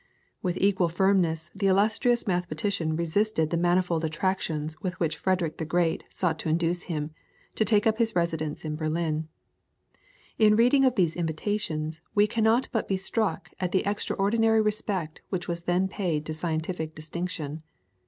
[0.41, 6.05] With equal firmness the illustrious mathematician resisted the manifold attractions with which Frederick the Great
[6.09, 7.11] sought to induce him,
[7.53, 9.27] to take up his residence at Berlin.
[10.39, 15.47] In reading of these invitations we cannot but be struck at the extraordinary respect which
[15.47, 17.61] was then paid to scientific distinction.